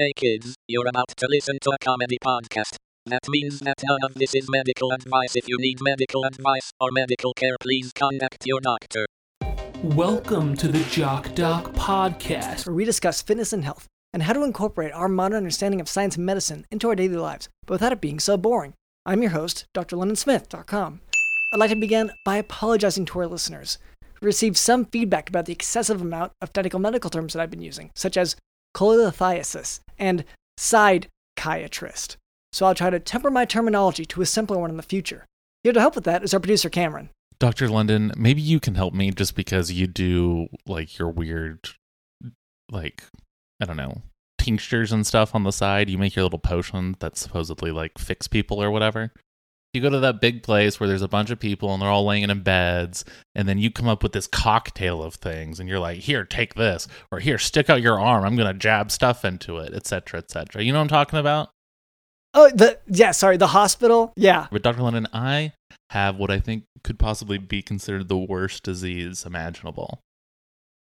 [0.00, 2.76] Hey kids, you're about to listen to a comedy podcast.
[3.04, 5.36] That means that none of this is medical advice.
[5.36, 9.04] If you need medical advice or medical care, please contact your doctor.
[9.82, 12.64] Welcome to the Jock Doc Podcast.
[12.64, 16.16] where we discuss fitness and health and how to incorporate our modern understanding of science
[16.16, 18.72] and medicine into our daily lives, but without it being so boring.
[19.04, 21.00] I'm your host, drlondonsmith.com.
[21.52, 23.76] I'd like to begin by apologizing to our listeners.
[24.22, 27.60] We received some feedback about the excessive amount of technical medical terms that I've been
[27.60, 28.36] using, such as
[28.74, 30.24] cholelithiasis and
[30.56, 32.16] psychiatrist.
[32.52, 35.26] So I'll try to temper my terminology to a simpler one in the future.
[35.62, 37.10] Here to help with that is our producer, Cameron.
[37.38, 37.68] Dr.
[37.68, 41.70] London, maybe you can help me just because you do like your weird,
[42.70, 43.04] like,
[43.60, 44.02] I don't know,
[44.38, 45.88] tinctures and stuff on the side.
[45.88, 49.12] You make your little potion that supposedly like fix people or whatever.
[49.72, 52.04] You go to that big place where there's a bunch of people and they're all
[52.04, 53.04] laying in beds,
[53.36, 56.54] and then you come up with this cocktail of things, and you're like, "Here, take
[56.54, 58.24] this," or "Here, stick out your arm.
[58.24, 61.50] I'm gonna jab stuff into it, etc., etc." You know what I'm talking about?
[62.34, 64.12] Oh, the yeah, sorry, the hospital.
[64.16, 64.82] Yeah, But Dr.
[64.82, 65.52] London, I
[65.90, 70.00] have what I think could possibly be considered the worst disease imaginable.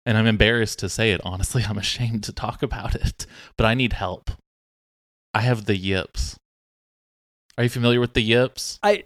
[0.05, 1.21] And I'm embarrassed to say it.
[1.25, 3.27] Honestly, I'm ashamed to talk about it.
[3.57, 4.31] But I need help.
[5.33, 6.37] I have the yips.
[7.61, 8.79] Are you familiar with the yips?
[8.83, 9.05] I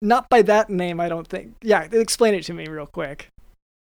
[0.00, 0.98] not by that name.
[0.98, 1.54] I don't think.
[1.62, 3.28] Yeah, explain it to me real quick.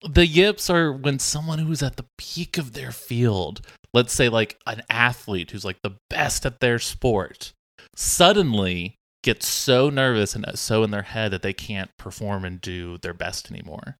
[0.02, 4.60] The yips are when someone who's at the peak of their field, let's say like
[4.68, 7.54] an athlete who's like the best at their sport,
[7.96, 12.60] suddenly gets so nervous and uh, so in their head that they can't perform and
[12.60, 13.96] do their best anymore.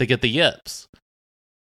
[0.00, 0.88] They get the yips.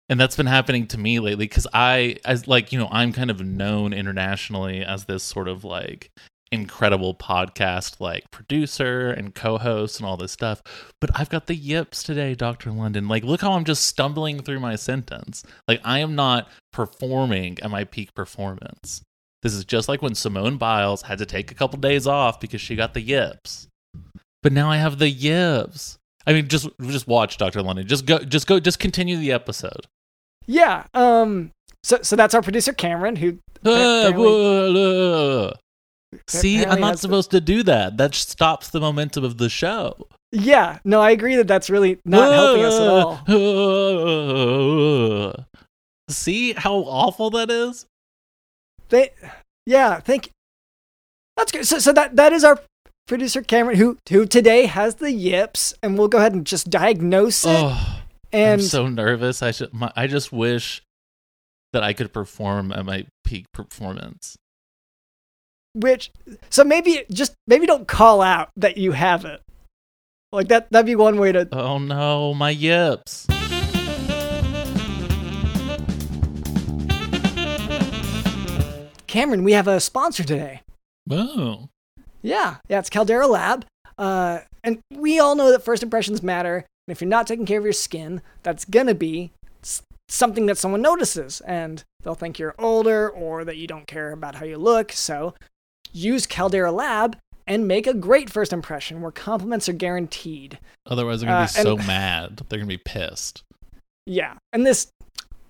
[0.09, 3.33] And that's been happening to me lately because I, as like, you know, I'm kind
[3.33, 6.13] of known internationally as this sort of like
[6.53, 10.63] incredible podcast like producer and co-host and all this stuff
[11.01, 13.09] but i've got the yips today dr london.
[13.09, 15.43] Like look how i'm just stumbling through my sentence.
[15.67, 19.03] Like i am not performing at my peak performance.
[19.43, 22.61] This is just like when simone biles had to take a couple days off because
[22.61, 23.69] she got the yips.
[24.43, 25.99] But now i have the yips.
[26.27, 27.87] I mean just just watch dr london.
[27.87, 29.87] Just go just go just continue the episode.
[30.47, 30.85] Yeah.
[30.95, 31.51] Um.
[31.83, 35.53] So so that's our producer Cameron, who whoa,
[36.29, 37.97] See, I'm not supposed to do that.
[37.97, 40.07] That stops the momentum of the show.
[40.33, 40.79] yeah.
[40.85, 43.21] No, I agree that that's really not helping us at all.
[46.11, 47.87] See how awful that is?
[48.91, 49.11] They,
[49.67, 50.01] yeah.
[50.01, 50.27] Thank.
[50.27, 50.33] You.
[51.37, 51.67] That's good.
[51.67, 52.61] So so that that is our
[53.07, 57.45] producer Cameron, who who today has the yips, and we'll go ahead and just diagnose
[57.45, 57.51] it.
[57.51, 58.01] Oh,
[58.33, 59.43] and I'm so nervous.
[59.43, 59.73] I should.
[59.73, 60.83] My, I just wish
[61.73, 64.37] that I could perform at my peak performance.
[65.75, 66.11] Which
[66.51, 69.41] so maybe just maybe don't call out that you have it.
[70.33, 73.27] Like that that'd be one way to Oh no, my yips.
[79.07, 80.63] Cameron, we have a sponsor today.
[81.11, 81.69] Oh,
[82.23, 83.65] Yeah, yeah, it's Caldera Lab.
[83.97, 86.57] Uh, and we all know that first impressions matter.
[86.57, 89.31] And if you're not taking care of your skin, that's gonna be
[90.09, 94.35] something that someone notices, and they'll think you're older or that you don't care about
[94.37, 94.91] how you look.
[94.91, 95.35] So
[95.95, 97.17] use Caldera Lab
[97.47, 100.59] and make a great first impression where compliments are guaranteed.
[100.87, 102.43] otherwise they're gonna Uh, be so mad.
[102.49, 103.43] They're gonna be pissed.
[104.07, 104.89] Yeah, and this,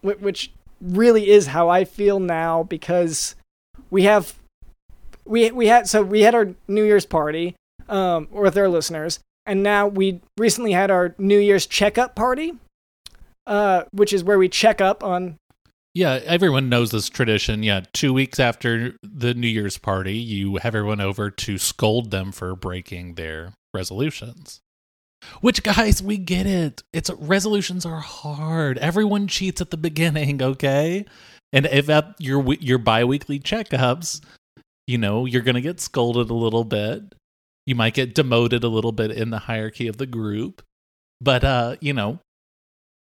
[0.03, 3.34] which really is how I feel now because
[3.91, 4.34] we have,
[5.25, 7.56] we we had so we had our New Year's party,
[7.88, 12.55] um, with our listeners, and now we recently had our New Year's checkup party,
[13.47, 15.37] uh, which is where we check up on.
[15.94, 17.62] Yeah, everyone knows this tradition.
[17.62, 22.32] Yeah, two weeks after the New Year's party, you have everyone over to scold them
[22.32, 24.60] for breaking their resolutions.
[25.41, 26.82] Which, guys, we get it.
[26.93, 28.77] It's resolutions are hard.
[28.78, 31.06] Everyone cheats at the beginning, okay?
[31.53, 34.21] And if at your your biweekly checkups,
[34.88, 37.15] you know you're gonna get scolded a little bit.
[37.66, 40.62] You might get demoted a little bit in the hierarchy of the group,
[41.21, 42.19] but uh, you know,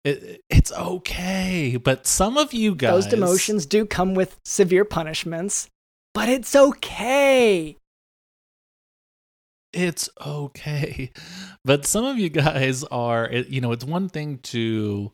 [0.04, 1.76] it, it's okay.
[1.76, 5.68] But some of you guys, Those demotions do come with severe punishments,
[6.14, 7.76] but it's okay.
[9.72, 11.10] it's okay.
[11.64, 15.12] But some of you guys are, you know, it's one thing to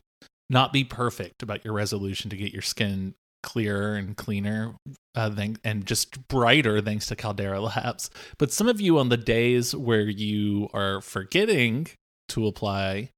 [0.49, 3.13] not be perfect about your resolution to get your skin
[3.43, 4.75] clearer and cleaner
[5.13, 8.09] uh, than, and just brighter thanks to Caldera Labs.
[8.39, 11.87] But some of you on the days where you are forgetting
[12.29, 13.11] to apply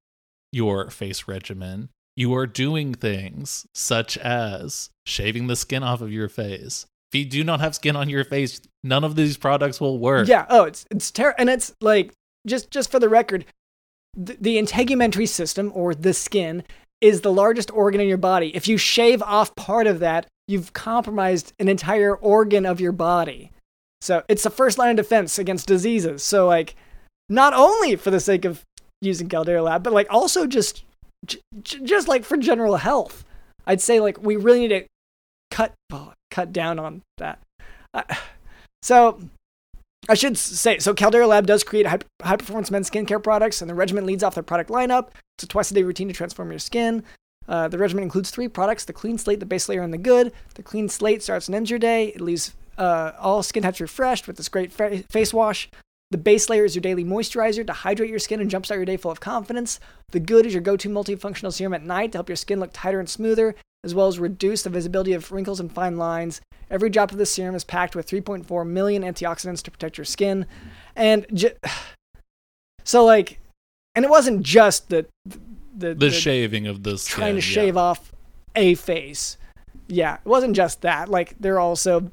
[0.52, 6.30] your face regimen, you are doing things such as shaving the skin off of your
[6.30, 6.86] face.
[7.12, 10.28] If you do not have skin on your face, none of these products will work.
[10.28, 10.46] Yeah.
[10.50, 12.14] Oh, it's it's terrible, and it's like
[12.46, 13.46] just just for the record,
[14.16, 16.64] the, the integumentary system or the skin
[17.02, 18.56] is the largest organ in your body.
[18.56, 23.52] If you shave off part of that, you've compromised an entire organ of your body.
[24.02, 26.24] So it's the first line of defense against diseases.
[26.24, 26.76] So like,
[27.30, 28.66] not only for the sake of
[29.02, 30.84] using Caldera Lab, but like also just
[31.26, 33.26] j- just like for general health.
[33.66, 34.86] I'd say like we really need to
[35.52, 37.40] cut well, cut down on that.
[37.94, 38.04] Uh,
[38.82, 39.20] so
[40.08, 43.70] I should say so Caldera Lab does create high, high performance men's skincare products, and
[43.70, 45.10] the regimen leads off their product lineup.
[45.38, 47.04] It's a twice a day routine to transform your skin.
[47.48, 50.32] Uh, the regimen includes three products: the clean slate, the base layer, and the good.
[50.56, 52.08] The clean slate starts and ends your day.
[52.08, 55.70] It leaves uh, all skin types refreshed with this great fa- face wash.
[56.12, 58.98] The base layer is your daily moisturizer to hydrate your skin and jumpstart your day
[58.98, 59.80] full of confidence.
[60.12, 63.00] The good is your go-to multifunctional serum at night to help your skin look tighter
[63.00, 63.54] and smoother,
[63.84, 66.42] as well as reduce the visibility of wrinkles and fine lines.
[66.72, 70.48] Every drop of this serum is packed with 3.4 million antioxidants to protect your skin.
[70.96, 71.52] And ju-
[72.84, 73.40] so like
[73.96, 75.06] and it wasn't just the
[75.76, 77.16] the, The, shaving of the skin.
[77.20, 77.54] trying to yeah.
[77.54, 78.12] shave off
[78.56, 79.38] a face.
[79.88, 81.08] Yeah, it wasn't just that.
[81.10, 82.12] Like they're also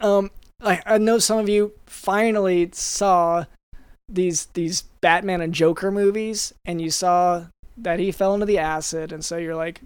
[0.00, 3.44] um I, I know some of you finally saw
[4.08, 7.46] these these Batman and Joker movies and you saw
[7.76, 9.80] that he fell into the acid and so you're like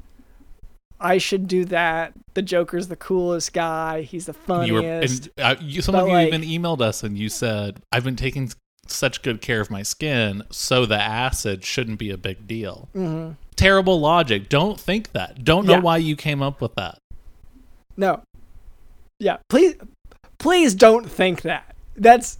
[1.01, 2.13] I should do that.
[2.35, 4.03] The Joker's the coolest guy.
[4.03, 4.35] He's the
[4.65, 5.31] You were, funniest.
[5.37, 8.05] and, uh, you, some But, of you like- even emailed us and you said, "I've
[8.05, 8.53] been taking
[8.87, 13.31] such good care of my skin, so the acid shouldn't be a big deal." hmm
[13.57, 14.49] Terrible logic.
[14.49, 15.43] Don't think that.
[15.43, 15.81] Don't know Yeah.
[15.81, 16.99] why you came up with that.
[17.97, 18.23] No.
[19.19, 19.75] Yeah, please
[20.43, 21.75] please don't think that.
[21.97, 22.39] That's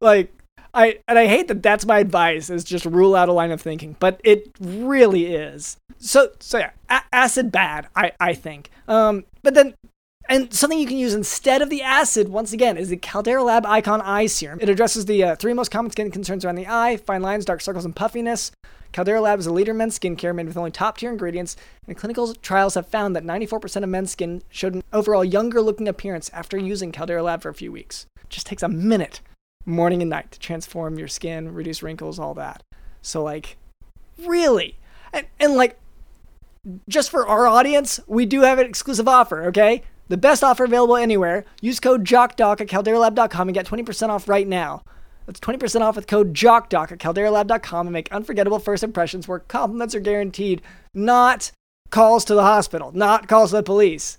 [0.00, 0.32] like
[0.74, 3.60] I and I hate that that's my advice is just rule out a line of
[3.60, 5.76] thinking, but it really is.
[5.98, 8.70] So so yeah, a- acid bad, I I think.
[8.86, 9.74] Um but then
[10.28, 13.64] and something you can use instead of the acid, once again, is the Caldera Lab
[13.64, 14.58] Icon Eye Serum.
[14.60, 17.62] It addresses the uh, three most common skin concerns around the eye fine lines, dark
[17.62, 18.52] circles, and puffiness.
[18.92, 21.96] Caldera Lab is a leader in men's skincare made with only top tier ingredients, and
[21.96, 26.30] clinical trials have found that 94% of men's skin showed an overall younger looking appearance
[26.32, 28.06] after using Caldera Lab for a few weeks.
[28.22, 29.20] It just takes a minute,
[29.64, 32.62] morning and night, to transform your skin, reduce wrinkles, all that.
[33.02, 33.56] So, like,
[34.26, 34.78] really?
[35.12, 35.78] And, and like,
[36.88, 39.82] just for our audience, we do have an exclusive offer, okay?
[40.08, 41.44] The best offer available anywhere.
[41.60, 44.82] Use code JOCKDOC at calderalab.com and get 20% off right now.
[45.26, 49.94] That's 20% off with code JOCKDOC at calderalab.com and make unforgettable first impressions where compliments
[49.94, 50.62] are guaranteed,
[50.94, 51.52] not
[51.90, 54.16] calls to the hospital, not calls to the police.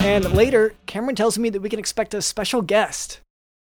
[0.00, 3.20] And later, Cameron tells me that we can expect a special guest.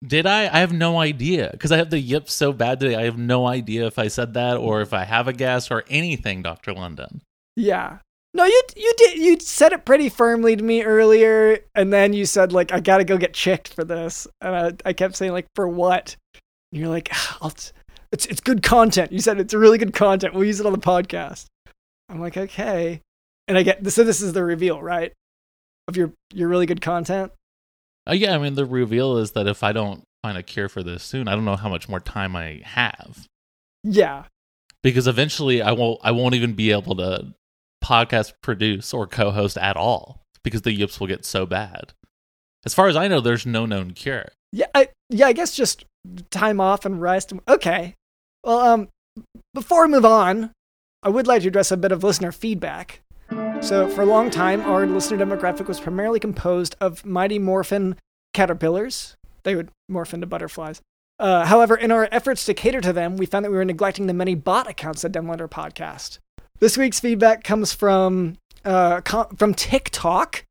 [0.06, 0.42] Did I?
[0.44, 2.96] I have no idea because I have the yips so bad today.
[2.96, 5.84] I have no idea if I said that or if I have a guess or
[5.88, 7.22] anything, Doctor London.
[7.56, 7.98] Yeah.
[8.34, 12.26] No, you you did you said it pretty firmly to me earlier, and then you
[12.26, 15.46] said like I gotta go get checked for this, and I, I kept saying like
[15.54, 16.16] for what?
[16.72, 17.70] And you're like, "Ah, t-
[18.10, 19.12] it's it's good content.
[19.12, 20.34] You said it's really good content.
[20.34, 21.46] We'll use it on the podcast.
[22.08, 23.00] I'm like okay,
[23.46, 25.12] and I get so this is the reveal, right?
[25.86, 27.30] Of your your really good content.
[28.08, 30.82] Uh, yeah, I mean the reveal is that if I don't find a cure for
[30.82, 33.26] this soon, I don't know how much more time I have
[33.82, 34.24] Yeah,
[34.82, 36.00] because eventually I won't.
[36.02, 37.34] I won't even be able to
[37.82, 41.92] podcast produce or co-host at all because the yips will get so bad.
[42.64, 44.28] As far as I know, there's no known cure.
[44.52, 45.26] yeah, I, yeah.
[45.26, 45.84] I guess just
[46.30, 47.32] time off and rest.
[47.48, 47.94] Okay.
[48.42, 48.88] Well, um,
[49.52, 50.50] before we move on,
[51.02, 53.00] I would like to address a bit of listener feedback.
[53.60, 57.96] So, for a long time, our listener demographic was primarily composed of mighty morphin
[58.34, 59.16] caterpillars.
[59.42, 60.82] They would morph into butterflies.
[61.18, 64.06] Uh, however, in our efforts to cater to them, we found that we were neglecting
[64.06, 66.18] the many bot accounts that download our podcast.
[66.60, 70.44] This week's feedback comes from uh, com- from TikTok,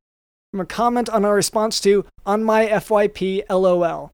[0.52, 4.12] from a comment on our response to on my FYP LOL.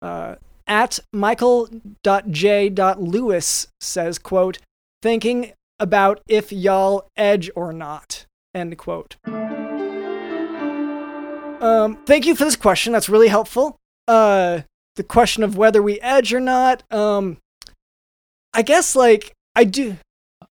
[0.00, 0.36] Uh,
[0.66, 1.76] at michael.j.lewis
[3.80, 4.58] says, quote,
[5.02, 5.52] thinking
[5.82, 9.16] about if y'all edge or not, end quote.
[11.60, 12.92] Um, thank you for this question.
[12.92, 13.76] That's really helpful.
[14.08, 14.60] Uh,
[14.96, 16.82] the question of whether we edge or not.
[16.92, 17.38] Um,
[18.54, 19.96] I guess like I do.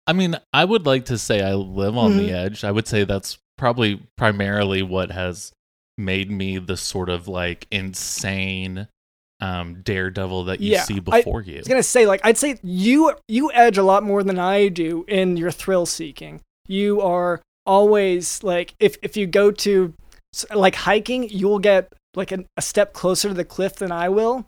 [0.06, 2.34] I mean, I would like to say I live on the Mhm.
[2.34, 2.64] edge.
[2.64, 5.52] I would say that's probably primarily what has
[5.98, 8.88] made me the sort of like insane
[9.40, 11.56] um daredevil that you Yeah, see I- before you.
[11.56, 14.68] I was gonna say like I'd say you you edge a lot more than I
[14.70, 16.42] do in your thrill seeking.
[16.68, 19.94] You are always like if if you go to
[20.54, 24.46] like hiking, you'll get like a, a step closer to the cliff than I will,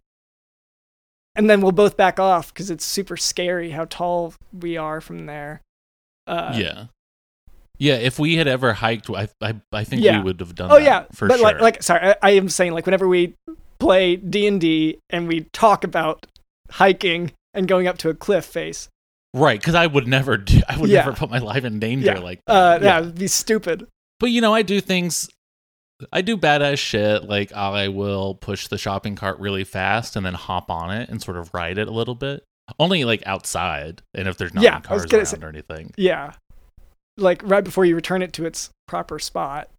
[1.35, 5.25] and then we'll both back off because it's super scary how tall we are from
[5.25, 5.61] there.
[6.27, 6.85] Uh, yeah.
[7.77, 10.17] Yeah, if we had ever hiked, I I, I think Yeah.
[10.17, 11.43] we would have done Oh that yeah, for but sure.
[11.45, 13.35] like like sorry, I, I am saying like whenever we
[13.79, 16.25] play D and D and we talk about
[16.71, 18.89] hiking and going up to a cliff face.
[19.33, 20.61] Right, because I would never do.
[20.67, 20.99] I would Yeah.
[21.01, 22.19] never put my life in danger Yeah.
[22.19, 22.81] like that.
[22.81, 23.85] Uh, yeah, it'd be stupid.
[24.19, 25.29] But you know, I do things.
[26.13, 27.23] I do badass shit.
[27.25, 31.21] Like I will push the shopping cart really fast and then hop on it and
[31.21, 32.43] sort of ride it a little bit.
[32.79, 35.49] Only like outside, and if there's not Yeah, any I was cars around say- or
[35.49, 35.91] anything.
[35.97, 36.33] Yeah.
[37.17, 39.69] Like right before you return it to its proper spot.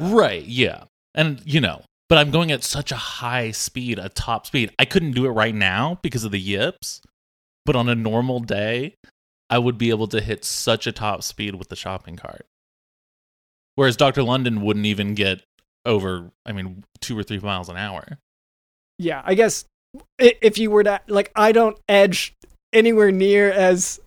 [0.00, 0.44] Right.
[0.44, 0.84] Yeah.
[1.14, 4.70] And you know, but I'm going at such a high speed, a top speed.
[4.78, 7.00] I couldn't do it right now because of the yips.
[7.64, 8.94] But on a normal day,
[9.50, 12.46] I would be able to hit such a top speed with the shopping cart.
[13.74, 14.22] Whereas Dr.
[14.22, 15.42] London wouldn't even get
[15.84, 18.18] over, I mean, two or three miles an hour.
[18.98, 19.64] Yeah, I guess
[20.18, 22.34] if you were to like I don't edge
[22.72, 24.00] anywhere near as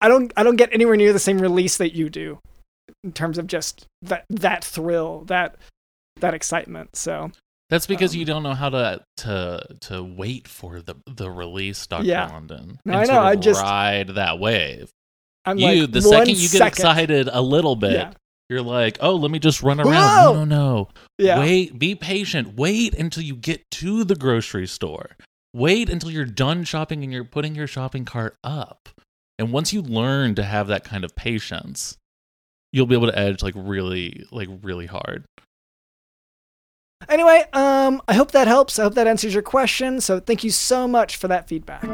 [0.00, 2.38] I don't I don't get anywhere near the same release that you do
[3.02, 5.56] in terms of just that that thrill, that
[6.20, 6.96] that excitement.
[6.96, 7.30] So,
[7.70, 11.86] That's because Um, you don't know how to to to wait for the the release,
[11.86, 12.28] Doctor Yeah.
[12.28, 12.78] London.
[12.86, 14.90] No, I know, I just- ride that wave.
[15.44, 18.12] I'm you like the second you get second- excited a little bit, Yeah.
[18.48, 19.92] you're like, oh, let me just run around.
[19.92, 20.32] Whoa!
[20.32, 20.88] No, no, no.
[21.18, 21.38] Yeah.
[21.40, 22.56] Wait, be patient.
[22.56, 25.16] Wait until you get to the grocery store.
[25.54, 28.88] Wait until you're done shopping and you're putting your shopping cart up.
[29.38, 31.96] And once you learn to have that kind of patience,
[32.72, 35.24] you'll be able to edge like really, like really hard.
[37.08, 38.78] Anyway, um, I hope that helps.
[38.78, 40.00] I hope that answers your question.
[40.00, 41.84] So thank you so much for that feedback.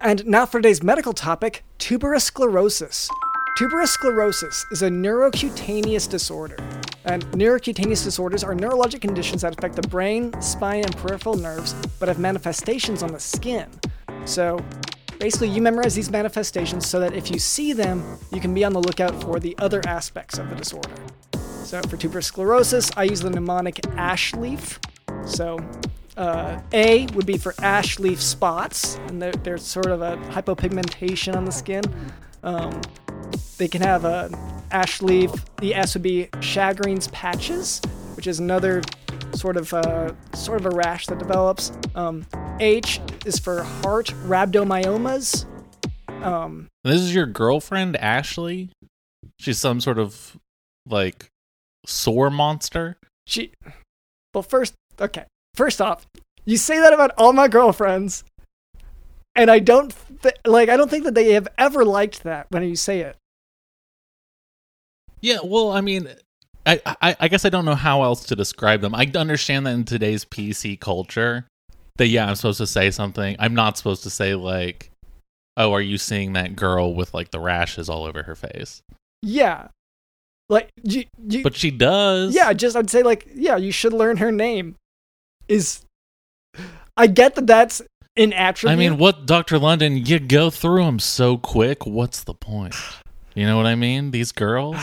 [0.00, 3.08] And now for today's medical topic tuberous sclerosis.
[3.56, 6.56] Tuberous sclerosis is a neurocutaneous disorder.
[7.04, 12.08] And neurocutaneous disorders are neurologic conditions that affect the brain, spine, and peripheral nerves, but
[12.08, 13.68] have manifestations on the skin.
[14.24, 14.58] So
[15.18, 18.72] basically, you memorize these manifestations so that if you see them, you can be on
[18.72, 20.90] the lookout for the other aspects of the disorder.
[21.64, 24.80] So for tuberous sclerosis, I use the mnemonic ash leaf.
[25.24, 25.58] So
[26.16, 31.36] uh, A would be for ash leaf spots, and there- there's sort of a hypopigmentation
[31.36, 31.82] on the skin.
[32.42, 32.80] Um,
[33.58, 34.30] they can have a
[34.72, 35.30] ash leaf.
[35.58, 37.80] The S would be Shagreen's patches,
[38.16, 38.82] which is another
[39.34, 41.70] sort of uh, sort of a rash that develops.
[41.94, 42.26] Um,
[42.58, 45.46] H is for heart rhabdomyomas.
[46.22, 48.70] Um, This is your girlfriend, Ashley?
[49.38, 50.36] She's some sort of
[50.86, 51.29] like
[51.86, 52.96] sore monster.
[53.26, 53.52] She.
[54.34, 55.24] Well, first, okay.
[55.54, 56.06] First off,
[56.44, 58.24] you say that about all my girlfriends,
[59.34, 60.68] and I don't th- like.
[60.68, 63.16] I don't think that they have ever liked that when you say it.
[65.20, 66.08] Yeah, well, I mean,
[66.66, 68.94] I, I I guess I don't know how else to describe them.
[68.94, 71.46] I understand that in today's PC culture,
[71.96, 73.36] that yeah, I'm supposed to say something.
[73.38, 74.90] I'm not supposed to say like,
[75.56, 78.82] "Oh, are you seeing that girl with like the rashes all over her face?"
[79.22, 79.68] Yeah,
[80.50, 81.04] like you.
[81.26, 82.34] you But she does.
[82.34, 84.76] yeah, just I'd say like yeah, you should learn her name.
[85.48, 85.84] Is
[86.96, 87.80] I get that that's
[88.16, 88.72] an attribute.
[88.72, 89.96] I mean, what Doctor London?
[89.96, 91.86] You go through them so quick.
[91.86, 92.74] What's the point?
[93.34, 94.10] You know what I mean?
[94.10, 94.76] These girls,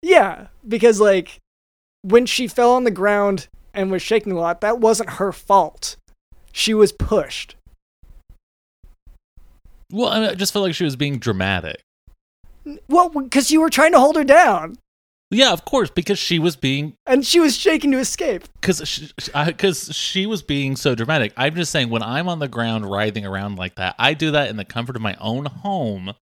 [0.02, 1.40] Yeah, because like
[2.02, 5.96] when she fell on the ground and was shaking a lot, that wasn't her fault.
[6.52, 7.56] She was pushed.
[9.92, 11.82] Well, I, just felt like she was being dramatic.
[12.88, 14.76] Well, because you were trying to hold her down,
[15.32, 18.44] Yeah, of course, because she was being and she was shaking to escape.
[18.60, 19.10] because she,
[19.46, 21.32] because she was being so dramatic.
[21.36, 24.50] I'm just saying, when I'm on the ground writhing around like that, I do that
[24.50, 26.14] in the comfort of my own home,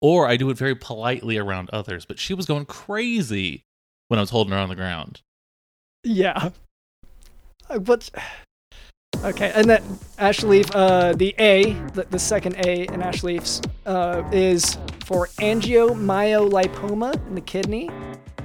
[0.00, 2.06] or I do it very politely around others.
[2.06, 3.64] But she was going crazy
[4.08, 5.20] when I was holding her on the ground.
[6.02, 6.50] Yeah.
[7.80, 8.08] But
[9.24, 9.82] okay, and then
[10.16, 10.74] ash leaf.
[10.74, 17.34] Uh, the A, the, the second A in ash leaves, uh, is for angiomyolipoma in
[17.34, 17.90] the kidney.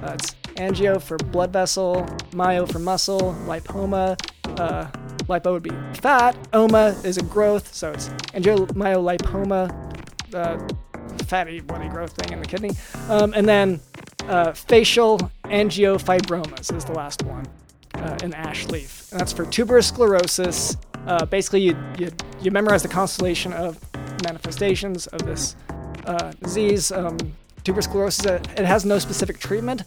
[0.04, 4.20] Uh, it's angio for blood vessel, myo for muscle, lipoma.
[4.60, 4.86] Uh,
[5.28, 6.36] lipo would be fat.
[6.52, 12.72] Oma is a growth, so it's angiomyolipoma, uh, fatty bloody growth thing in the kidney.
[13.08, 13.80] Um, and then
[14.28, 17.46] uh, facial angiofibromas is the last one
[17.94, 19.10] uh, in ash leaf.
[19.10, 20.76] And that's for tuberous sclerosis.
[21.06, 23.80] Uh, basically, you, you, you memorize the constellation of
[24.22, 25.56] manifestations of this
[26.04, 26.92] uh, disease.
[26.92, 27.16] Um,
[27.64, 29.82] tuberous sclerosis, it has no specific treatment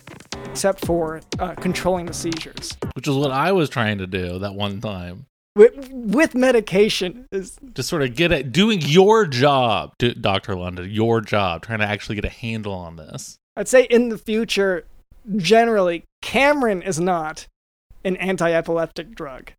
[0.45, 2.75] except for uh, controlling the seizures.
[2.93, 5.27] Which is what I was trying to do that one time.
[5.55, 10.55] With, with medication is To sort of get it, doing your job, Dr.
[10.55, 13.37] London, your job, trying to actually get a handle on this.
[13.55, 14.85] I'd say in the future,
[15.35, 17.47] generally, Cameron is not
[18.03, 19.51] an anti-epileptic drug.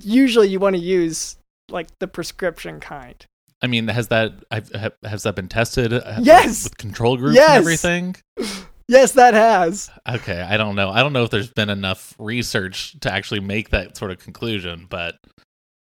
[0.00, 1.36] Usually you want to use
[1.70, 3.24] like the prescription kind.
[3.62, 4.70] I mean, has that I've-
[5.04, 5.92] has that been tested?
[5.92, 6.64] uh, Yes!
[6.64, 7.50] with control groups Yes!
[7.50, 8.16] and everything.
[8.88, 9.90] Yes, that has.
[10.08, 10.90] Okay, I don't know.
[10.90, 14.86] I don't know if there's been enough research to actually make that sort of conclusion,
[14.88, 15.16] but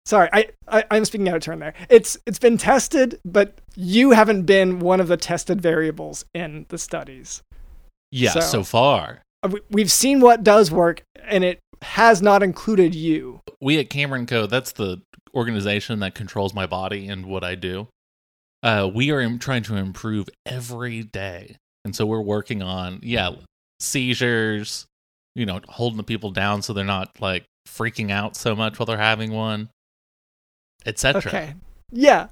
[0.06, 1.74] Sorry, I, I I'm speaking out of turn there.
[1.90, 6.78] It's it's been tested, but you haven't been one of the tested variables in the
[6.78, 7.42] studies.
[8.10, 12.42] yeah, So- so far Uh, we- We've seen what does work, and it has not
[12.42, 13.40] included you.
[13.60, 14.46] we at Cameron Co.
[14.46, 15.00] That's the
[15.34, 17.88] organization that controls my body and what I do.
[18.62, 23.30] Uh, we are im- trying to improve every day, and so we're working on yeah
[23.80, 24.86] seizures,
[25.34, 28.86] you know, holding the people down so they're not like freaking out so much while
[28.86, 29.68] they're having one,
[30.84, 31.18] etc.
[31.18, 31.54] Okay.
[31.92, 32.28] Yeah.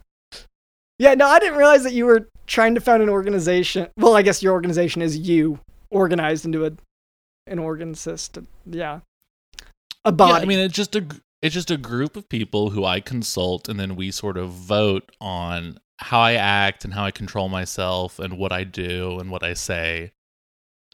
[0.98, 3.88] Yeah, no, I didn't realize that you were trying to found an organization.
[3.96, 5.58] Well, I guess your organization is you
[5.90, 6.72] organized into a
[7.46, 8.46] an organ system.
[8.64, 9.00] Yeah.
[10.04, 10.32] A body.
[10.32, 11.06] Yeah, I mean, it's just a
[11.42, 15.12] it's just a group of people who I consult, and then we sort of vote
[15.20, 19.42] on how I act and how I control myself and what I do and what
[19.42, 20.12] I say.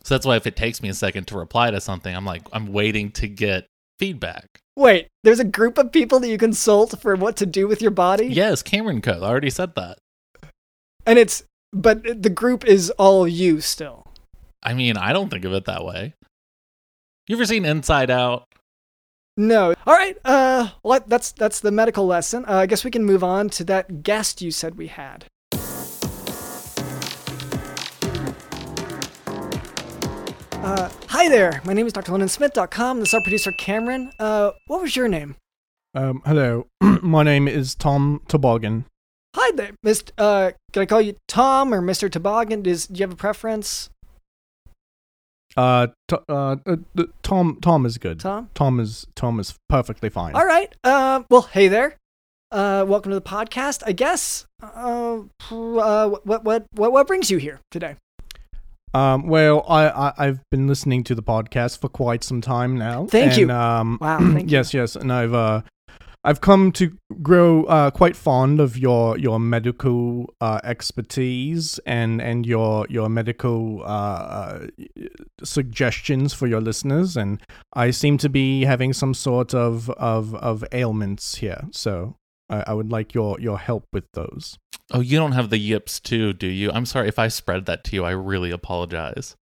[0.02, 2.42] So that's why if it takes me a second to reply to something, I'm like
[2.52, 3.66] I'm waiting to get
[3.98, 4.60] feedback.
[4.76, 7.90] Wait, there's a group of people that you consult for what to do with your
[7.90, 8.26] body?
[8.26, 9.20] Yes, Cameron Co.
[9.20, 9.98] I already said that.
[11.04, 14.06] And it's but the group is all you still.
[14.62, 16.14] I mean, I don't think of it that way.
[17.28, 18.46] You ever seen Inside Out?
[19.40, 19.74] No.
[19.86, 20.18] All right.
[20.22, 21.08] Uh, what?
[21.08, 22.44] That's that's the medical lesson.
[22.46, 25.24] Uh, I guess we can move on to that guest you said we had.
[30.62, 31.62] Uh, hi there.
[31.64, 32.12] My name is Dr.
[32.12, 33.00] LondonSmith.com.
[33.00, 34.12] This is our producer Cameron.
[34.18, 35.36] Uh, what was your name?
[35.94, 36.66] Um, hello,
[37.02, 38.84] my name is Tom Tobaggan.
[39.34, 40.10] Hi there, Mr.
[40.18, 42.10] Uh, can I call you Tom or Mr.
[42.10, 42.62] Tobaggan?
[42.62, 43.88] Does do you have a preference,
[45.56, 46.76] Uh, t- uh, uh,
[47.22, 47.58] Tom.
[47.60, 48.20] Tom is good.
[48.20, 48.48] Tom?
[48.54, 50.34] Tom is Tom is perfectly fine.
[50.34, 50.74] All right.
[50.84, 51.96] Uh, well, hey there.
[52.52, 53.82] Uh, welcome to the podcast.
[53.86, 54.46] I guess.
[54.62, 57.96] Uh, uh, what what what what brings you here today?
[58.92, 63.06] Um, well, I, I I've been listening to the podcast for quite some time now.
[63.06, 63.50] Thank you.
[63.50, 64.56] Um, Wow, thank you.
[64.56, 65.62] yes, yes, and I've uh,
[66.22, 72.44] I've come to grow uh, quite fond of your your medical uh, expertise and and
[72.44, 74.66] your your medical uh, uh,
[75.42, 77.40] suggestions for your listeners, and
[77.72, 82.16] I seem to be having some sort of of of ailments here, so
[82.50, 84.58] I, I would like your your help with those.
[84.92, 86.70] Oh, you don't have the yips too, do you?
[86.70, 88.04] I'm sorry if I spread that to you.
[88.04, 89.36] I really apologize.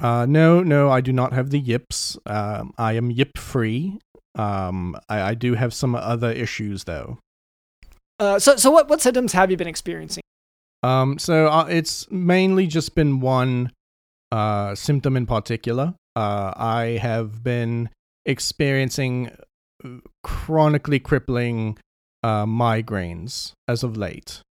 [0.00, 2.18] Uh, no, no, I do not have the yips.
[2.24, 3.98] Um, I am yip free.
[4.36, 7.18] Um, I, I do have some other issues though.
[8.18, 10.22] Uh, so so what what symptoms have you been experiencing?
[10.82, 13.72] Um, so uh, it's mainly just been one
[14.32, 15.94] uh, symptom in particular.
[16.16, 17.90] Uh, I have been
[18.24, 19.36] experiencing
[19.84, 19.88] uh,
[20.22, 21.78] chronically crippling
[22.22, 24.42] uh, migraines as of late.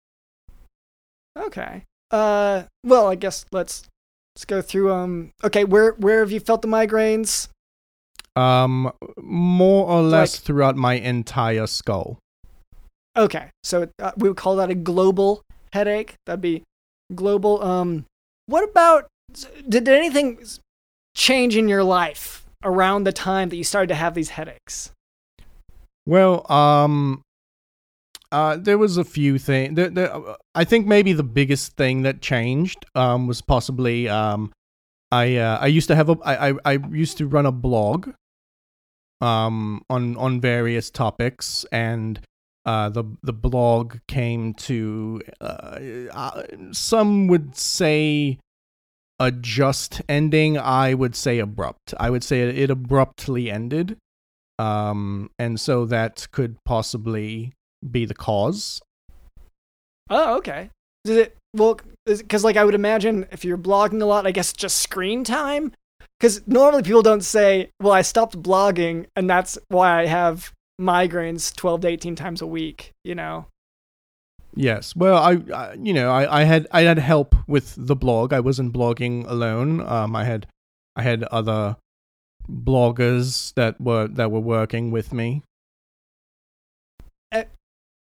[1.36, 1.84] Okay.
[2.10, 3.84] Uh, well, I guess let's
[4.34, 4.92] let's go through.
[4.92, 7.48] Um, okay, where where have you felt the migraines?
[8.38, 12.18] Um, more or Like- less throughout my entire skull.
[13.16, 16.14] Okay, so uh, we would call that a global headache.
[16.26, 16.62] That'd be
[17.14, 17.62] global.
[17.62, 18.04] Um,
[18.46, 19.08] what about
[19.68, 20.38] did, anything
[21.16, 24.92] change in your life around the time that you started to have these headaches?
[26.06, 27.22] Well, um,
[28.30, 29.74] uh, there was a few things.
[29.74, 30.12] There, there,
[30.54, 34.52] I think maybe the biggest thing that changed um, was possibly um,
[35.10, 38.10] I uh, I used to have a I, I I used to run a blog
[39.20, 42.20] um on on various topics and
[42.66, 45.78] uh, the the blog came to uh,
[46.12, 48.38] uh, some would say
[49.18, 50.58] a just ending.
[50.58, 51.94] I would say abrupt.
[51.98, 53.96] I would say it abruptly ended
[54.58, 57.52] um, and so that could possibly
[57.88, 58.80] be the cause.
[60.10, 60.70] Oh, okay.
[61.04, 61.78] Did it well?
[62.06, 65.72] Because like I would imagine if you're blogging a lot, I guess just screen time.
[66.18, 71.54] Because normally people don't say, "Well, I stopped blogging, and that's why I have migraines
[71.54, 73.46] 12 to 18 times a week." You know.
[74.54, 74.96] Yes.
[74.96, 78.32] Well, I, I you know, I, I had I had help with the blog.
[78.32, 79.80] I wasn't blogging alone.
[79.80, 80.46] Um, I had
[80.96, 81.76] I had other
[82.50, 85.42] bloggers that were that were working with me.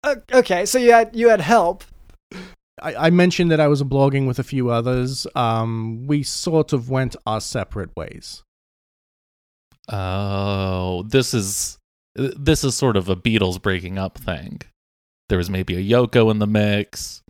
[0.05, 1.85] Uh, okay, so you had you had help.
[2.81, 5.27] I, I mentioned that I was blogging with a few others.
[5.35, 8.43] Um, we sort of went our separate ways.
[9.89, 11.79] Oh, this is
[12.15, 14.61] this is sort of a Beatles breaking up thing.
[15.29, 17.23] There was maybe a Yoko in the mix.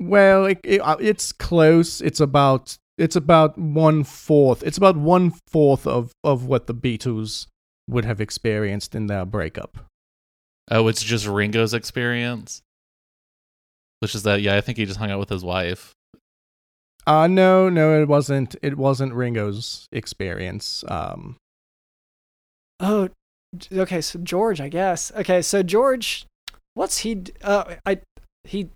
[0.00, 2.00] Well, it, it, uh, it's close.
[2.00, 4.62] It's about it's about one fourth.
[4.62, 7.46] It's about one fourth of of what the Beatles
[7.88, 9.78] would have experienced in their breakup.
[10.70, 12.62] Oh, it's just Ringo's experience.
[14.06, 14.40] Which is that?
[14.40, 15.92] Yeah, I think he just hung out with his wife.
[17.08, 18.54] Uh no, no, it wasn't.
[18.62, 20.84] It wasn't Ringo's experience.
[20.86, 21.38] Um,
[22.78, 23.08] Oh,
[23.72, 24.00] okay.
[24.00, 25.10] So George, I guess.
[25.16, 26.24] Okay, so George,
[26.74, 27.24] what's he?
[27.42, 27.98] Uh, I
[28.44, 28.68] he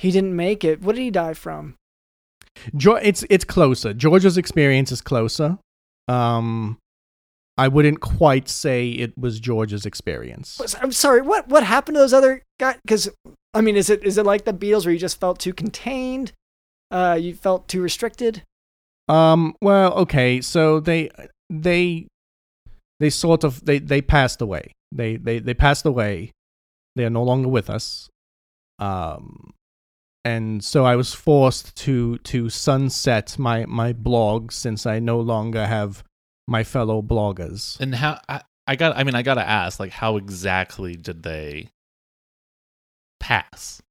[0.00, 0.82] he didn't make it.
[0.82, 1.76] What did he die from?
[2.76, 3.94] Jo- it's it's closer.
[3.94, 5.56] George's experience is closer.
[6.08, 6.76] Um,
[7.56, 10.60] I wouldn't quite say it was George's experience.
[10.82, 11.22] I'm sorry.
[11.22, 12.76] What what happened to those other guys?
[12.84, 13.08] Because
[13.54, 16.32] I mean, is it is it like the Beatles where you just felt too contained?
[16.90, 18.42] Uh, you felt too restricted.
[19.08, 21.10] Um, well, okay, so they
[21.48, 22.08] they
[23.00, 24.72] they sort of they they passed away.
[24.92, 26.32] They they they passed away.
[26.96, 28.08] They are no longer with us.
[28.78, 29.52] Um,
[30.24, 35.66] and so I was forced to to sunset my my blog since I no longer
[35.66, 36.04] have
[36.46, 37.80] my fellow bloggers.
[37.80, 41.22] And how I, I got I mean I got to ask like how exactly did
[41.22, 41.68] they
[43.20, 43.82] pass?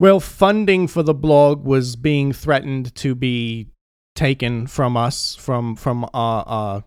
[0.00, 3.68] Well, funding for the blog was being threatened to be
[4.14, 6.84] taken from us from from our our,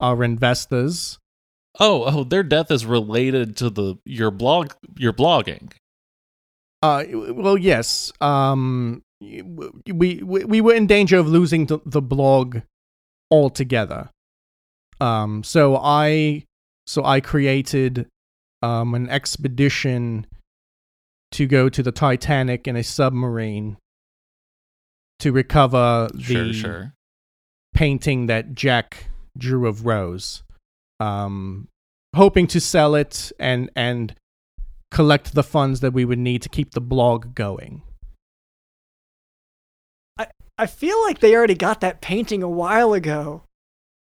[0.00, 1.18] our investors.
[1.80, 5.72] Oh, oh, their death is related to the your blog your blogging.
[6.82, 8.12] Uh, well, yes.
[8.20, 12.58] Um, we, we we were in danger of losing the, the blog
[13.30, 14.10] altogether.
[15.00, 16.44] Um, so I
[16.86, 18.08] so I created
[18.62, 20.26] um an expedition
[21.32, 23.76] to go to the Titanic in a submarine
[25.18, 26.94] to recover the Sure, sure.
[27.74, 30.42] painting that Jack drew of Rose.
[31.00, 31.68] Um,
[32.14, 34.14] hoping to sell it and and
[34.90, 37.82] collect the funds that we would need to keep the blog going.
[40.58, 43.42] I feel like they already got that painting a while ago,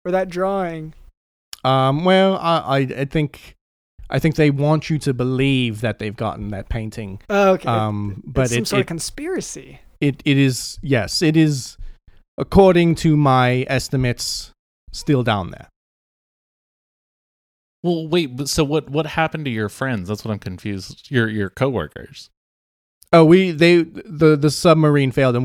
[0.04, 0.94] or that drawing.
[1.64, 3.55] Um, well, I, I I think
[4.10, 7.20] I think they want you to believe that they've gotten that painting.
[7.28, 9.80] Oh, okay, Um, it's but some it, sort of conspiracy.
[10.00, 11.76] it it is yes, it is
[12.38, 14.52] according to my estimates
[14.92, 15.68] still down there.
[17.82, 18.48] Well, wait.
[18.48, 18.88] So what?
[18.90, 20.08] What happened to your friends?
[20.08, 21.10] That's what I'm confused.
[21.10, 22.30] Your your coworkers.
[23.12, 25.36] Oh, we they the the submarine failed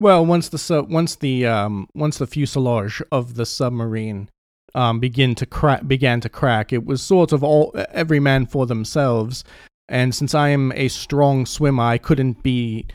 [0.00, 4.28] Well, once the su- once the um once the fuselage of the submarine
[4.74, 8.66] um begin to crack began to crack, it was sort of all every man for
[8.66, 9.44] themselves.
[9.88, 12.86] And since I am a strong swimmer, I couldn't be,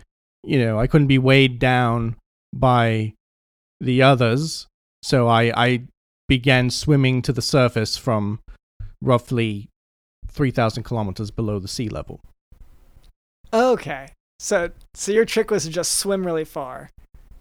[0.43, 2.15] you know, I couldn't be weighed down
[2.53, 3.13] by
[3.79, 4.67] the others.
[5.01, 5.83] So I I
[6.29, 8.39] began swimming to the surface from
[9.01, 9.67] roughly
[10.27, 12.21] three thousand kilometers below the sea level.
[13.51, 14.07] Okay.
[14.39, 16.91] So so your trick was to just swim really far.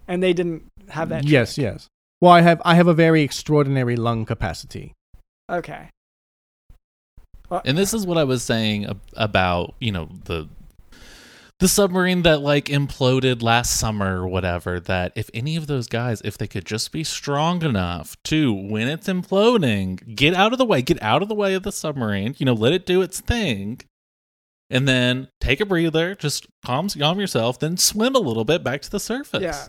[0.08, 1.64] And they didn't have that yes, trick.
[1.64, 1.86] yes.
[2.20, 4.94] Well, I have I have a very extraordinary lung capacity.
[5.48, 5.90] Okay.
[7.64, 10.48] And this is what I was saying about, you know, the
[11.60, 16.20] the submarine that like imploded last summer or whatever that if any of those guys
[16.24, 20.64] if they could just be strong enough to when it's imploding get out of the
[20.64, 23.20] way get out of the way of the submarine you know let it do its
[23.20, 23.80] thing
[24.70, 28.80] and then take a breather just calm calm yourself then swim a little bit back
[28.80, 29.66] to the surface Yeah.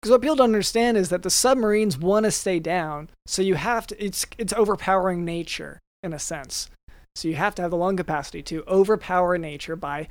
[0.00, 3.54] Because what people don't understand is that the submarines want to stay down, so you
[3.54, 4.04] have to.
[4.04, 6.68] It's it's overpowering nature in a sense.
[7.14, 10.08] So you have to have the lung capacity to overpower nature by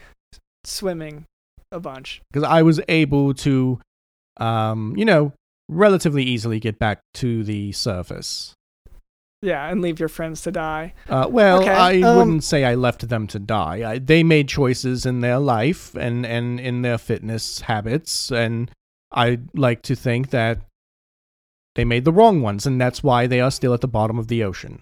[0.64, 1.26] swimming
[1.72, 2.22] a bunch.
[2.32, 3.80] because I was able to,
[4.38, 5.34] um, you know,
[5.70, 8.54] relatively easily get back to the surface.
[9.44, 10.94] Yeah, and leave your friends to die.
[11.10, 13.92] Uh, well, Okay, I um, wouldn't say I left them to die.
[13.92, 18.70] I, they made choices in their life and, and in their fitness habits, and
[19.12, 20.60] I like to think that
[21.74, 24.28] they made the wrong ones, and that's why they are still at the bottom of
[24.28, 24.82] the ocean.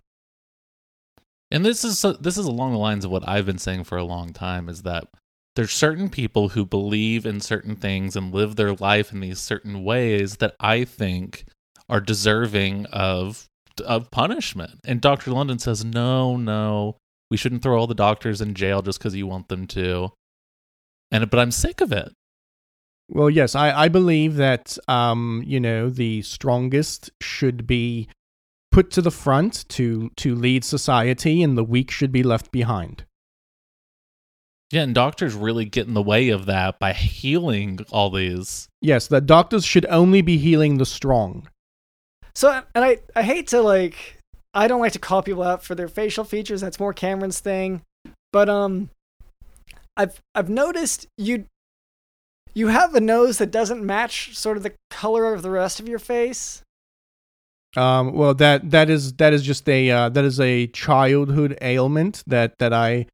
[1.52, 4.04] And this is this is along the lines of what I've been saying for a
[4.04, 5.08] long time is that
[5.56, 9.84] there's certain people who believe in certain things and live their life in these certain
[9.84, 11.46] ways that I think
[11.88, 13.48] are deserving of
[13.86, 14.80] of punishment.
[14.86, 15.32] And Dr.
[15.32, 16.98] London says, "No, no.
[17.32, 20.12] We shouldn't throw all the doctors in jail just cuz you want them to."
[21.12, 22.14] And but I'm sick of it.
[23.10, 28.08] Well, yes, I, I believe that um, you know the strongest should be
[28.72, 33.04] put to the front to to lead society, and the weak should be left behind.
[34.71, 38.67] Yeah, and doctors really get in the way of that by healing all these.
[38.82, 41.47] Yes, that doctors should only be healing the strong.
[42.36, 44.17] So, and I, I hate to like,
[44.53, 46.62] I don't like to call people out for their facial features.
[46.62, 47.82] That's more Cameron's thing.
[48.32, 48.91] But um,
[49.97, 51.45] I've I've noticed you,
[52.53, 55.89] you have a nose that doesn't match sort of the color of the rest of
[55.89, 56.62] your face.
[57.75, 62.23] Um, well, that that is that is just a uh, that is a childhood ailment
[62.27, 63.08] that that I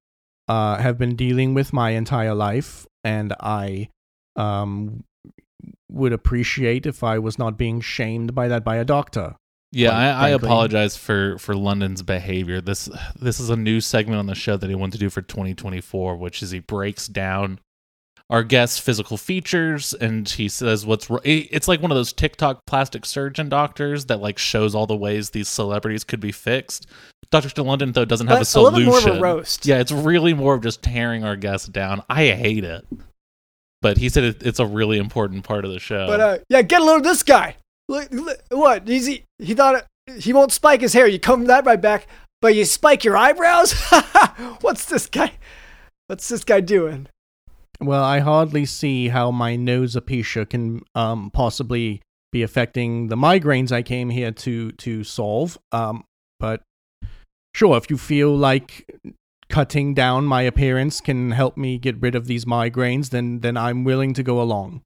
[0.48, 3.90] uh, have been dealing with my entire life, and I
[4.36, 5.04] um,
[5.90, 9.36] would appreciate if I was not being shamed by that by a doctor.
[9.72, 12.62] Yeah, I, I apologize for for London's behavior.
[12.62, 12.88] This
[13.20, 16.16] this is a new segment on the show that he wanted to do for 2024,
[16.16, 17.60] which is he breaks down
[18.30, 23.06] our guest's physical features and he says what's it's like one of those TikTok plastic
[23.06, 26.88] surgeon doctors that like shows all the ways these celebrities could be fixed.
[27.32, 27.64] Dr.
[27.64, 28.86] London though doesn't have But a a solution.
[28.86, 29.66] little more of a roast.
[29.66, 32.04] Yeah, it's really more of just tearing our guests down.
[32.10, 32.86] I hate it.
[33.82, 36.08] But he said it, it's a really important part of the show.
[36.08, 37.58] But uh, yeah, get a load of this guy.
[37.88, 38.88] Look, look, what?
[38.88, 39.76] He's, he he thought
[40.08, 41.08] it, he won't spike his hair.
[41.08, 42.08] You comb that right back,
[42.42, 43.74] but you spike your eyebrows.
[44.62, 45.34] What's this guy?
[46.08, 47.08] What's this guy doing?
[47.80, 53.72] Well, I hardly see how my nose nosophagia can um, possibly be affecting the migraines
[53.72, 55.58] I came here to to solve.
[55.72, 56.06] Um,
[56.40, 56.62] but
[57.56, 58.92] sure, if you feel like
[59.50, 63.84] cutting down my appearance can help me get rid of these migraines, then then I'm
[63.84, 64.82] willing to go along.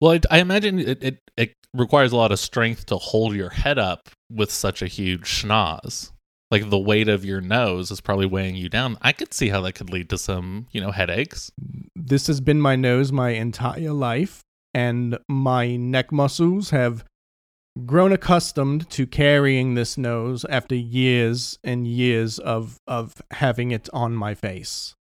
[0.00, 3.50] Well, I, I imagine it, it, it requires a lot of strength to hold your
[3.50, 6.10] head up with such a huge schnoz.
[6.50, 8.98] Like the weight of your nose is probably weighing you down.
[9.00, 11.50] I could see how that could lead to some, you know, headaches.
[11.96, 14.42] This has been my nose my entire life,
[14.74, 17.04] and my neck muscles have
[17.86, 24.14] grown accustomed to carrying this nose after years and years of of having it on
[24.14, 24.94] my face.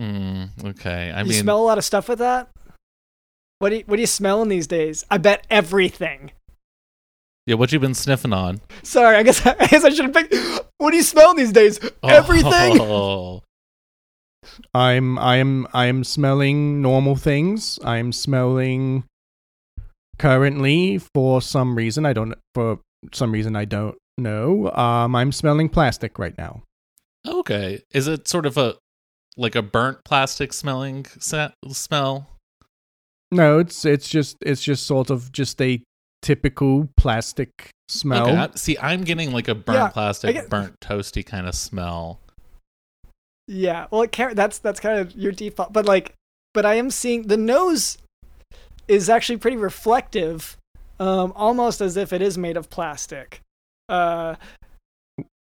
[0.00, 1.10] Mm, okay.
[1.10, 2.48] I you mean, smell a lot of stuff with that.
[3.58, 5.04] What do you, what are you smelling these days?
[5.10, 6.32] I bet everything.
[7.46, 8.60] yeah, what you been sniffing on?
[8.82, 10.34] Sorry, I guess I guess I should have picked.
[10.78, 11.78] What are you smelling these days?
[12.02, 12.80] Everything.
[12.80, 13.42] Oh,
[14.74, 17.78] I'm I'm I'm smelling normal things.
[17.84, 19.04] I'm smelling
[20.22, 22.78] currently for some reason I don't for
[23.12, 24.70] some reason I don't know.
[24.72, 26.62] Um I'm smelling plastic right now.
[27.26, 27.82] okay.
[27.92, 28.76] Is it sort of a
[29.36, 32.28] like a burnt plastic smelling sa- smell?
[33.32, 35.82] No, it's it's just it's just sort of just a
[36.20, 37.50] typical plastic
[37.88, 38.28] smell.
[38.28, 38.36] Okay.
[38.36, 42.20] I, see, I'm getting like a burnt Yeah, plastic, get- burnt toasty kind of smell.
[43.48, 46.14] Yeah, well, it can't, that's that's kind of your default, but like,
[46.54, 47.98] but I am seeing the nose
[48.88, 50.56] is actually pretty reflective,
[50.98, 53.40] um, almost as if it is made of plastic.
[53.88, 54.36] Uh,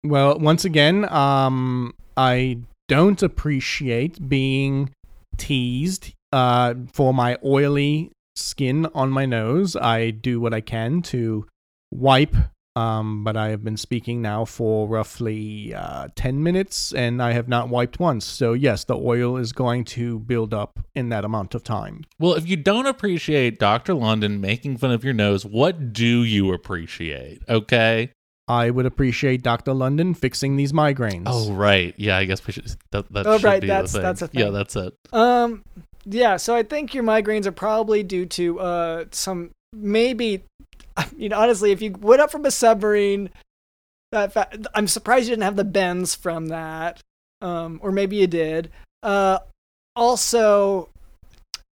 [0.04, 4.92] Well, once again, um, I don't appreciate being
[5.38, 9.76] teased uh, for my oily skin on my nose.
[9.76, 11.46] I do what I can to
[11.92, 12.36] wipe,
[12.80, 17.48] um, but I have been speaking now for roughly uh, 10 minutes and I have
[17.48, 18.26] not wiped once.
[18.26, 22.04] So, yes, the oil is going to build up in that amount of time.
[22.20, 23.94] Well, if you don't appreciate Dr.
[23.94, 27.42] London making fun of your nose, what do you appreciate?
[27.50, 28.12] Okay.
[28.48, 29.74] I would appreciate Dr.
[29.74, 31.24] London fixing these migraines.
[31.28, 31.94] Oh, right.
[31.98, 32.66] Yeah, I guess we should.
[32.92, 34.04] That, that Oh, should right, be that's- the thing.
[34.04, 34.94] that's a Yeah, that's it.
[35.14, 35.64] um,
[36.06, 40.44] yeah, so I think your migraines are probably due to uh some maybe.
[41.00, 43.30] I mean, honestly, if you went up from a submarine,
[44.12, 47.02] fa- I'm surprised you didn't have the bends from that.
[47.42, 48.70] Um, or maybe you did.
[49.02, 49.40] Uh,
[49.96, 50.90] also,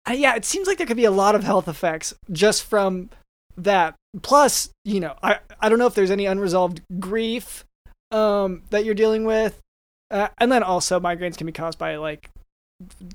[0.09, 3.11] uh, yeah, it seems like there could be a lot of health effects just from
[3.57, 3.95] that.
[4.23, 7.65] Plus, you know, I I don't know if there's any unresolved grief
[8.11, 9.61] um that you're dealing with,
[10.11, 12.31] uh, and then also migraines can be caused by like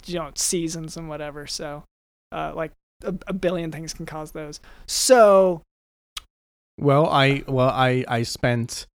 [0.06, 1.48] you know seasons and whatever.
[1.48, 1.84] So,
[2.32, 2.72] uh, like
[3.04, 4.60] a, a billion things can cause those.
[4.86, 5.64] So,
[6.78, 8.86] Well, I well I I spent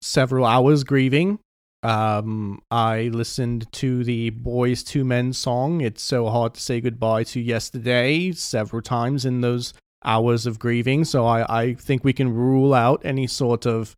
[0.00, 1.38] several hours grieving.
[1.82, 5.80] Um, I listened to the Boyz II Men song.
[5.80, 9.72] It's so hard to say goodbye to yesterday several times in those
[10.04, 11.04] hours of grieving.
[11.04, 13.94] So I I think we can rule out any sort of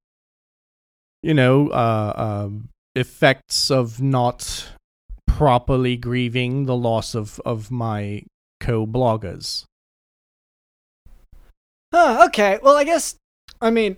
[1.22, 2.48] you know uh, uh
[2.94, 4.72] effects of not
[5.26, 8.24] properly grieving the loss of of my
[8.60, 9.64] co-bloggers.
[11.92, 12.58] Huh, okay.
[12.62, 13.16] Well, I guess,
[13.60, 13.96] I mean,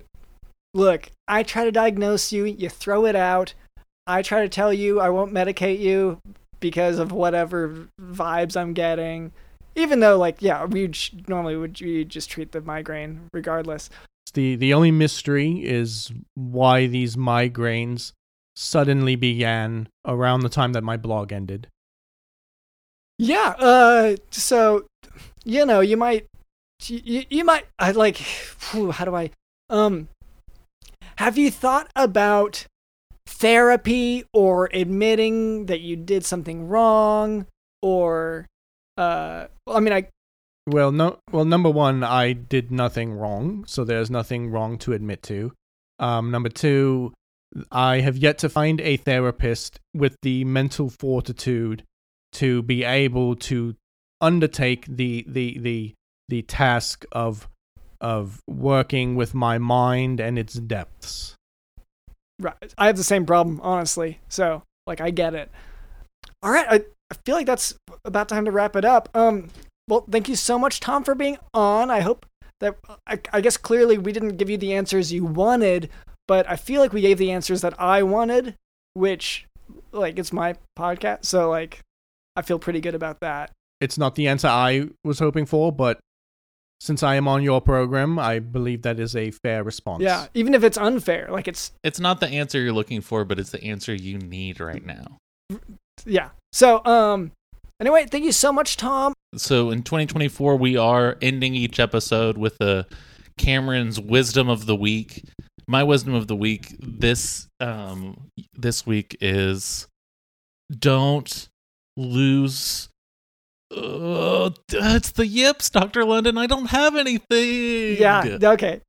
[0.73, 3.53] look, I try to diagnose you, you throw it out.
[4.05, 6.19] I try to tell you I won't medicate you
[6.59, 9.31] because of whatever vibes I'm getting.
[9.75, 10.91] Even though, like, yeah, we
[11.27, 13.89] normally would we just treat the migraine regardless.
[14.33, 18.11] The the only mystery is why these migraines
[18.55, 21.67] suddenly began around the time that my blog ended.
[23.17, 23.55] Yeah.
[23.57, 24.15] Uh.
[24.31, 24.85] So,
[25.43, 26.25] you know, you might,
[26.89, 27.65] you, you might.
[27.79, 28.17] I like.
[28.71, 29.31] Whew, how do I?
[29.69, 30.09] Um.
[31.17, 32.67] Have you thought about
[33.27, 37.45] therapy or admitting that you did something wrong
[37.81, 38.45] or
[38.97, 40.07] uh well, I mean I
[40.67, 45.23] well no well number 1 I did nothing wrong so there's nothing wrong to admit
[45.23, 45.53] to
[45.99, 47.13] um number 2
[47.71, 51.83] I have yet to find a therapist with the mental fortitude
[52.33, 53.75] to be able to
[54.21, 55.93] undertake the the the
[56.29, 57.47] the task of
[58.01, 61.35] of working with my mind and its depths.
[62.39, 62.73] Right.
[62.77, 64.19] I have the same problem, honestly.
[64.27, 65.49] So, like I get it.
[66.43, 66.75] All right, I,
[67.11, 69.09] I feel like that's about time to wrap it up.
[69.13, 69.49] Um
[69.87, 71.89] well, thank you so much Tom for being on.
[71.91, 72.25] I hope
[72.59, 75.89] that I, I guess clearly we didn't give you the answers you wanted,
[76.27, 78.55] but I feel like we gave the answers that I wanted,
[78.93, 79.45] which
[79.91, 81.81] like it's my podcast, so like
[82.35, 83.51] I feel pretty good about that.
[83.79, 85.99] It's not the answer I was hoping for, but
[86.85, 90.03] since I am on your program, I believe that is a fair response.
[90.03, 93.39] Yeah, even if it's unfair, like it's It's not the answer you're looking for, but
[93.39, 95.17] it's the answer you need right now.
[96.05, 96.29] yeah.
[96.53, 97.31] So, um
[97.81, 99.13] anyway, thank you so much Tom.
[99.35, 102.85] So in 2024 we are ending each episode with a
[103.37, 105.25] Cameron's wisdom of the week.
[105.67, 109.87] My wisdom of the week this um this week is
[110.69, 111.47] don't
[111.97, 112.89] lose
[113.71, 116.05] uh, it's the yips, Dr.
[116.05, 116.37] London.
[116.37, 117.97] I don't have anything.
[117.97, 118.81] Yeah, okay.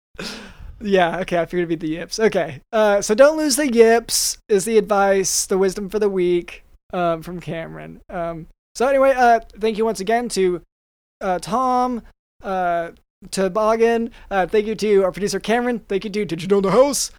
[0.80, 2.20] Yeah, okay, I figured it'd be the yips.
[2.20, 2.60] Okay.
[2.72, 7.22] Uh so don't lose the yips is the advice, the wisdom for the week um
[7.22, 8.00] from Cameron.
[8.10, 10.62] Um so anyway, uh thank you once again to
[11.20, 12.02] uh Tom,
[12.42, 12.90] uh.
[13.32, 15.80] Uh, thank you to our producer Cameron.
[15.88, 17.10] Thank you to You Know the House?